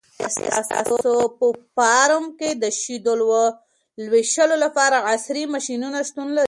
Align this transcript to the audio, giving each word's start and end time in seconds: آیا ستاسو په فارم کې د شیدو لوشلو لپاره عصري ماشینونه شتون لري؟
آیا 0.27 0.61
ستاسو 0.67 1.13
په 1.37 1.47
فارم 1.75 2.25
کې 2.39 2.49
د 2.63 2.65
شیدو 2.81 3.13
لوشلو 4.05 4.55
لپاره 4.65 4.95
عصري 5.11 5.43
ماشینونه 5.53 5.97
شتون 6.07 6.27
لري؟ 6.31 6.39